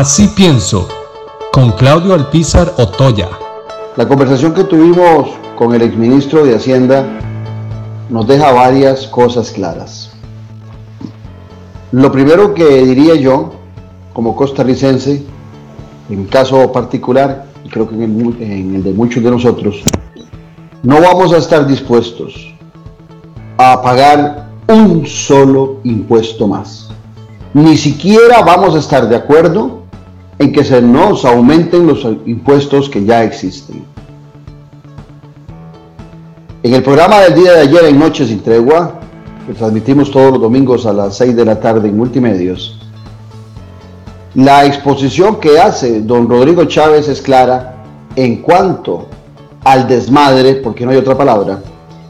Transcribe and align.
Así 0.00 0.28
pienso, 0.28 0.88
con 1.52 1.72
Claudio 1.72 2.14
Alpizar 2.14 2.72
Otoya. 2.78 3.28
La 3.98 4.08
conversación 4.08 4.54
que 4.54 4.64
tuvimos 4.64 5.28
con 5.58 5.74
el 5.74 5.82
exministro 5.82 6.42
de 6.42 6.56
Hacienda 6.56 7.04
nos 8.08 8.26
deja 8.26 8.50
varias 8.50 9.06
cosas 9.08 9.50
claras. 9.50 10.12
Lo 11.92 12.10
primero 12.10 12.54
que 12.54 12.82
diría 12.82 13.14
yo, 13.14 13.52
como 14.14 14.34
costarricense, 14.34 15.22
en 16.08 16.24
caso 16.28 16.72
particular, 16.72 17.44
creo 17.68 17.86
que 17.86 17.96
en 17.96 18.74
el 18.76 18.82
de 18.82 18.94
muchos 18.94 19.22
de 19.22 19.30
nosotros, 19.30 19.82
no 20.82 20.98
vamos 21.02 21.34
a 21.34 21.36
estar 21.36 21.66
dispuestos 21.66 22.54
a 23.58 23.82
pagar 23.82 24.48
un 24.66 25.06
solo 25.06 25.76
impuesto 25.84 26.48
más. 26.48 26.88
Ni 27.52 27.76
siquiera 27.76 28.40
vamos 28.40 28.74
a 28.74 28.78
estar 28.78 29.06
de 29.06 29.16
acuerdo 29.16 29.79
en 30.40 30.52
que 30.52 30.64
se 30.64 30.80
nos 30.80 31.26
aumenten 31.26 31.86
los 31.86 32.02
impuestos 32.24 32.88
que 32.88 33.04
ya 33.04 33.22
existen. 33.22 33.84
En 36.62 36.74
el 36.74 36.82
programa 36.82 37.20
del 37.20 37.34
día 37.34 37.52
de 37.52 37.60
ayer 37.60 37.84
en 37.84 37.98
Noches 37.98 38.28
sin 38.28 38.40
Tregua, 38.40 39.00
que 39.46 39.52
transmitimos 39.52 40.10
todos 40.10 40.32
los 40.32 40.40
domingos 40.40 40.86
a 40.86 40.94
las 40.94 41.18
6 41.18 41.36
de 41.36 41.44
la 41.44 41.60
tarde 41.60 41.90
en 41.90 41.96
Multimedios, 41.98 42.80
la 44.34 44.64
exposición 44.64 45.40
que 45.40 45.60
hace 45.60 46.00
don 46.00 46.26
Rodrigo 46.26 46.64
Chávez 46.64 47.06
es 47.08 47.20
clara 47.20 47.84
en 48.16 48.36
cuanto 48.36 49.08
al 49.64 49.86
desmadre, 49.86 50.54
porque 50.54 50.86
no 50.86 50.92
hay 50.92 50.96
otra 50.96 51.18
palabra, 51.18 51.60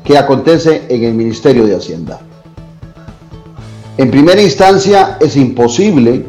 que 0.05 0.17
acontece 0.17 0.85
en 0.89 1.03
el 1.03 1.15
Ministerio 1.15 1.67
de 1.67 1.75
Hacienda. 1.75 2.21
En 3.97 4.09
primera 4.09 4.41
instancia, 4.41 5.19
es 5.21 5.37
imposible 5.37 6.27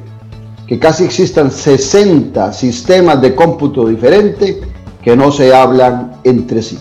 que 0.72 0.80
casi 0.80 1.04
existan 1.04 1.52
60 1.52 2.54
sistemas 2.54 3.22
de 3.22 3.36
cómputo 3.36 3.90
diferentes 3.90 4.56
que 5.04 5.18
no 5.18 5.30
se 5.30 5.54
hablan 5.54 6.22
entre 6.24 6.62
sí. 6.62 6.80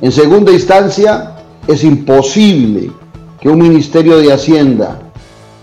En 0.00 0.10
segunda 0.10 0.50
instancia, 0.50 1.36
es 1.68 1.84
imposible 1.84 2.90
que 3.38 3.48
un 3.48 3.58
Ministerio 3.58 4.18
de 4.18 4.32
Hacienda 4.32 4.98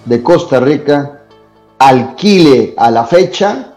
de 0.05 0.23
Costa 0.23 0.61
Rica 0.61 1.23
alquile 1.79 2.75
a 2.77 2.89
la 2.91 3.03
fecha 3.03 3.73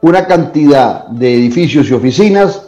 una 0.00 0.26
cantidad 0.26 1.06
de 1.08 1.34
edificios 1.34 1.90
y 1.90 1.92
oficinas 1.92 2.62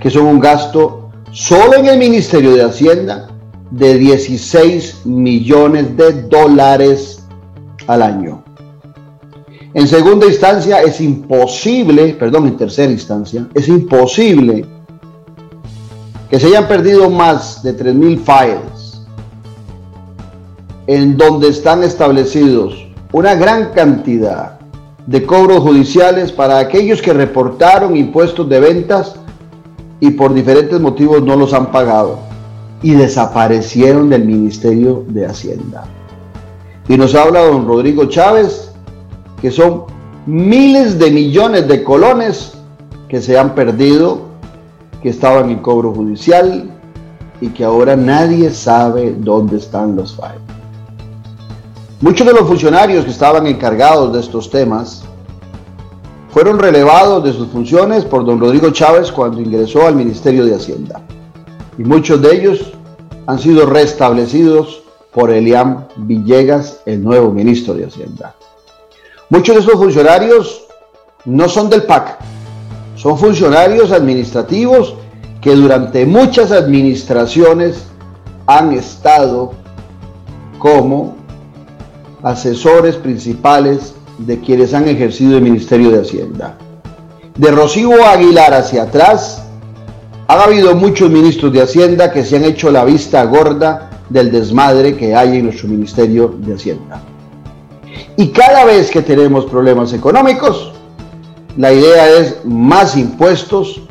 que 0.00 0.10
son 0.10 0.26
un 0.26 0.40
gasto 0.40 1.12
solo 1.30 1.74
en 1.74 1.86
el 1.86 1.98
Ministerio 1.98 2.56
de 2.56 2.64
Hacienda 2.64 3.28
de 3.70 3.96
16 3.96 5.06
millones 5.06 5.96
de 5.96 6.22
dólares 6.22 7.22
al 7.86 8.02
año. 8.02 8.42
En 9.76 9.86
segunda 9.86 10.24
instancia 10.24 10.80
es 10.80 11.02
imposible, 11.02 12.16
perdón, 12.18 12.46
en 12.46 12.56
tercera 12.56 12.90
instancia, 12.90 13.46
es 13.52 13.68
imposible 13.68 14.64
que 16.30 16.40
se 16.40 16.46
hayan 16.46 16.66
perdido 16.66 17.10
más 17.10 17.62
de 17.62 17.76
3.000 17.76 18.18
files 18.18 19.06
en 20.86 21.18
donde 21.18 21.48
están 21.48 21.82
establecidos 21.82 22.86
una 23.12 23.34
gran 23.34 23.72
cantidad 23.74 24.58
de 25.06 25.26
cobros 25.26 25.58
judiciales 25.58 26.32
para 26.32 26.58
aquellos 26.58 27.02
que 27.02 27.12
reportaron 27.12 27.98
impuestos 27.98 28.48
de 28.48 28.60
ventas 28.60 29.16
y 30.00 30.12
por 30.12 30.32
diferentes 30.32 30.80
motivos 30.80 31.22
no 31.22 31.36
los 31.36 31.52
han 31.52 31.70
pagado 31.70 32.20
y 32.80 32.92
desaparecieron 32.92 34.08
del 34.08 34.24
Ministerio 34.24 35.04
de 35.06 35.26
Hacienda. 35.26 35.84
Y 36.88 36.96
nos 36.96 37.14
habla 37.14 37.44
don 37.44 37.68
Rodrigo 37.68 38.06
Chávez 38.06 38.65
que 39.40 39.50
son 39.50 39.84
miles 40.26 40.98
de 40.98 41.10
millones 41.10 41.68
de 41.68 41.84
colones 41.84 42.54
que 43.08 43.20
se 43.20 43.38
han 43.38 43.54
perdido 43.54 44.22
que 45.02 45.10
estaban 45.10 45.50
en 45.50 45.58
cobro 45.58 45.92
judicial 45.92 46.70
y 47.40 47.48
que 47.48 47.64
ahora 47.64 47.96
nadie 47.96 48.50
sabe 48.50 49.14
dónde 49.18 49.58
están 49.58 49.94
los 49.94 50.16
files. 50.16 50.40
Muchos 52.00 52.26
de 52.26 52.32
los 52.32 52.46
funcionarios 52.46 53.04
que 53.04 53.10
estaban 53.10 53.46
encargados 53.46 54.12
de 54.12 54.20
estos 54.20 54.50
temas 54.50 55.02
fueron 56.30 56.58
relevados 56.58 57.24
de 57.24 57.32
sus 57.32 57.48
funciones 57.48 58.04
por 58.04 58.24
don 58.24 58.38
Rodrigo 58.38 58.70
Chávez 58.70 59.10
cuando 59.10 59.40
ingresó 59.40 59.86
al 59.86 59.96
Ministerio 59.96 60.44
de 60.44 60.54
Hacienda. 60.54 61.00
Y 61.78 61.84
muchos 61.84 62.20
de 62.20 62.34
ellos 62.34 62.72
han 63.26 63.38
sido 63.38 63.64
restablecidos 63.66 64.82
por 65.12 65.30
Eliam 65.30 65.86
Villegas, 65.96 66.80
el 66.84 67.02
nuevo 67.02 67.30
ministro 67.30 67.72
de 67.72 67.86
Hacienda. 67.86 68.34
Muchos 69.28 69.56
de 69.56 69.62
esos 69.62 69.74
funcionarios 69.74 70.66
no 71.24 71.48
son 71.48 71.68
del 71.68 71.82
PAC, 71.82 72.16
son 72.94 73.18
funcionarios 73.18 73.90
administrativos 73.90 74.94
que 75.40 75.56
durante 75.56 76.06
muchas 76.06 76.52
administraciones 76.52 77.86
han 78.46 78.72
estado 78.72 79.52
como 80.60 81.16
asesores 82.22 82.94
principales 82.94 83.94
de 84.18 84.38
quienes 84.38 84.72
han 84.74 84.86
ejercido 84.86 85.36
el 85.36 85.42
Ministerio 85.42 85.90
de 85.90 86.02
Hacienda. 86.02 86.56
De 87.36 87.50
Rocío 87.50 88.04
Aguilar 88.06 88.54
hacia 88.54 88.84
atrás, 88.84 89.42
ha 90.28 90.40
habido 90.40 90.76
muchos 90.76 91.10
ministros 91.10 91.52
de 91.52 91.62
Hacienda 91.62 92.12
que 92.12 92.24
se 92.24 92.36
han 92.36 92.44
hecho 92.44 92.70
la 92.70 92.84
vista 92.84 93.24
gorda 93.24 93.90
del 94.08 94.30
desmadre 94.30 94.96
que 94.96 95.16
hay 95.16 95.38
en 95.38 95.46
nuestro 95.46 95.66
Ministerio 95.66 96.32
de 96.38 96.54
Hacienda. 96.54 97.02
Y 98.16 98.28
cada 98.28 98.64
vez 98.64 98.90
que 98.90 99.02
tenemos 99.02 99.44
problemas 99.44 99.92
económicos, 99.92 100.72
la 101.56 101.72
idea 101.72 102.08
es 102.18 102.44
más 102.44 102.96
impuestos 102.96 103.82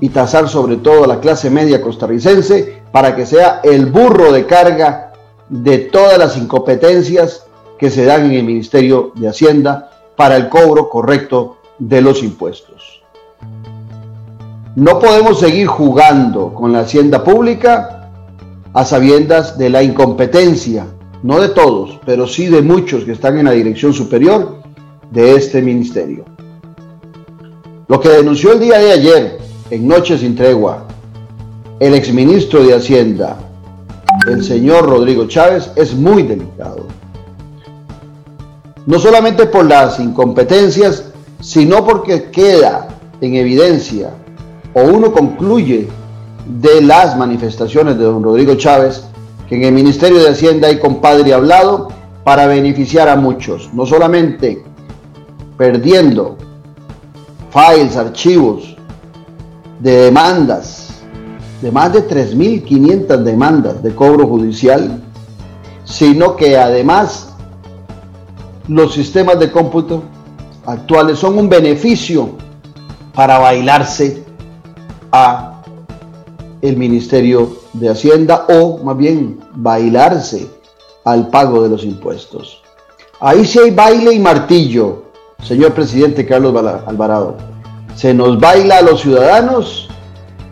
y 0.00 0.10
tasar 0.10 0.48
sobre 0.48 0.76
todo 0.76 1.04
a 1.04 1.06
la 1.06 1.20
clase 1.20 1.48
media 1.48 1.80
costarricense 1.80 2.82
para 2.92 3.16
que 3.16 3.24
sea 3.24 3.60
el 3.64 3.86
burro 3.86 4.32
de 4.32 4.46
carga 4.46 5.12
de 5.48 5.78
todas 5.78 6.18
las 6.18 6.36
incompetencias 6.36 7.46
que 7.78 7.90
se 7.90 8.04
dan 8.04 8.26
en 8.26 8.32
el 8.32 8.44
Ministerio 8.44 9.12
de 9.14 9.28
Hacienda 9.28 9.90
para 10.16 10.36
el 10.36 10.48
cobro 10.48 10.88
correcto 10.88 11.56
de 11.78 12.00
los 12.00 12.22
impuestos. 12.22 13.02
No 14.74 14.98
podemos 14.98 15.40
seguir 15.40 15.66
jugando 15.66 16.54
con 16.54 16.72
la 16.72 16.80
hacienda 16.80 17.24
pública 17.24 18.10
a 18.72 18.84
sabiendas 18.84 19.58
de 19.58 19.68
la 19.68 19.82
incompetencia, 19.82 20.86
no 21.22 21.40
de 21.40 21.50
todos, 21.50 22.00
pero 22.04 22.26
sí 22.26 22.46
de 22.46 22.62
muchos 22.62 23.04
que 23.04 23.12
están 23.12 23.38
en 23.38 23.44
la 23.44 23.52
dirección 23.52 23.92
superior 23.92 24.60
de 25.10 25.36
este 25.36 25.62
ministerio. 25.62 26.24
Lo 27.88 28.00
que 28.00 28.08
denunció 28.08 28.52
el 28.52 28.60
día 28.60 28.78
de 28.78 28.92
ayer, 28.92 29.38
en 29.70 29.86
Noche 29.86 30.18
sin 30.18 30.34
Tregua, 30.34 30.86
el 31.78 31.94
exministro 31.94 32.64
de 32.64 32.74
Hacienda, 32.74 33.38
el 34.26 34.42
señor 34.44 34.88
Rodrigo 34.88 35.26
Chávez, 35.26 35.70
es 35.76 35.94
muy 35.94 36.22
delicado. 36.22 36.86
No 38.86 38.98
solamente 38.98 39.46
por 39.46 39.64
las 39.64 40.00
incompetencias, 40.00 41.04
sino 41.40 41.84
porque 41.84 42.30
queda 42.30 42.88
en 43.20 43.34
evidencia 43.36 44.10
o 44.74 44.82
uno 44.82 45.12
concluye 45.12 45.88
de 46.60 46.82
las 46.82 47.16
manifestaciones 47.16 47.96
de 47.98 48.04
don 48.04 48.22
Rodrigo 48.22 48.54
Chávez 48.56 49.04
en 49.52 49.64
el 49.64 49.72
Ministerio 49.72 50.18
de 50.18 50.30
Hacienda 50.30 50.68
hay 50.68 50.78
compadre 50.78 51.34
hablado 51.34 51.88
para 52.24 52.46
beneficiar 52.46 53.06
a 53.10 53.16
muchos, 53.16 53.68
no 53.74 53.84
solamente 53.84 54.64
perdiendo 55.58 56.38
files, 57.50 57.98
archivos 57.98 58.74
de 59.80 60.04
demandas, 60.04 61.02
de 61.60 61.70
más 61.70 61.92
de 61.92 62.08
3.500 62.08 63.18
demandas 63.24 63.82
de 63.82 63.94
cobro 63.94 64.26
judicial, 64.26 65.02
sino 65.84 66.34
que 66.34 66.56
además 66.56 67.34
los 68.68 68.94
sistemas 68.94 69.38
de 69.38 69.52
cómputo 69.52 70.02
actuales 70.64 71.18
son 71.18 71.36
un 71.36 71.50
beneficio 71.50 72.30
para 73.12 73.38
bailarse 73.38 74.24
a 75.12 75.62
el 76.62 76.78
Ministerio 76.78 77.61
de 77.72 77.88
Hacienda 77.88 78.46
o 78.48 78.78
más 78.78 78.96
bien 78.96 79.40
bailarse 79.54 80.48
al 81.04 81.28
pago 81.28 81.62
de 81.62 81.70
los 81.70 81.84
impuestos. 81.84 82.62
Ahí 83.20 83.44
sí 83.44 83.58
hay 83.58 83.70
baile 83.70 84.12
y 84.12 84.18
martillo, 84.18 85.04
señor 85.42 85.72
presidente 85.72 86.26
Carlos 86.26 86.54
Alvarado. 86.86 87.36
Se 87.94 88.12
nos 88.12 88.38
baila 88.38 88.78
a 88.78 88.82
los 88.82 89.00
ciudadanos 89.00 89.88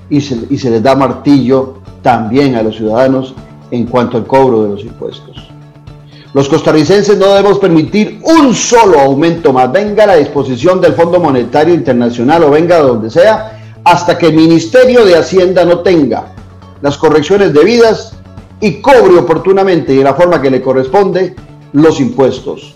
y 0.08 0.20
se, 0.20 0.46
les 0.48 0.82
da 0.82 0.94
martillo 0.94 1.78
también 2.02 2.56
a 2.56 2.62
los 2.62 2.76
ciudadanos 2.76 3.34
en 3.70 3.86
cuanto 3.86 4.16
al 4.16 4.26
cobro 4.26 4.64
de 4.64 4.68
los 4.70 4.82
impuestos. 4.82 5.48
Los 6.32 6.48
costarricenses 6.48 7.18
no 7.18 7.26
debemos 7.26 7.58
permitir 7.58 8.20
un 8.22 8.54
solo 8.54 9.00
aumento 9.00 9.52
más, 9.52 9.70
venga 9.72 10.04
a 10.04 10.08
la 10.08 10.16
disposición 10.16 10.80
del 10.80 10.94
Fondo 10.94 11.18
Monetario 11.18 11.74
Internacional 11.74 12.44
o 12.44 12.50
venga 12.50 12.76
de 12.76 12.82
donde 12.82 13.10
sea, 13.10 13.58
hasta 13.82 14.16
que 14.16 14.26
el 14.26 14.34
Ministerio 14.34 15.04
de 15.04 15.16
Hacienda 15.16 15.64
no 15.64 15.80
tenga 15.80 16.34
las 16.82 16.98
correcciones 16.98 17.52
debidas 17.52 18.14
y 18.60 18.80
cobre 18.80 19.16
oportunamente 19.18 19.92
y 19.92 19.98
de 19.98 20.04
la 20.04 20.14
forma 20.14 20.40
que 20.40 20.50
le 20.50 20.60
corresponde 20.62 21.34
los 21.72 22.00
impuestos 22.00 22.74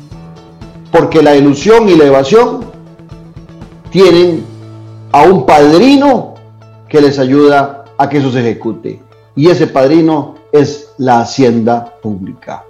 porque 0.94 1.22
la 1.22 1.34
ilusión 1.34 1.88
y 1.88 1.96
la 1.96 2.04
evasión 2.04 2.60
tienen 3.90 4.44
a 5.10 5.24
un 5.24 5.44
padrino 5.44 6.34
que 6.88 7.00
les 7.00 7.18
ayuda 7.18 7.84
a 7.98 8.08
que 8.08 8.18
eso 8.18 8.30
se 8.30 8.38
ejecute. 8.38 9.02
Y 9.34 9.48
ese 9.48 9.66
padrino 9.66 10.36
es 10.52 10.90
la 10.98 11.18
hacienda 11.18 11.96
pública. 12.00 12.64